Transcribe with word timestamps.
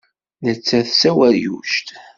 Nettat 0.43 0.87
d 0.91 0.95
taweryuct. 1.01 1.87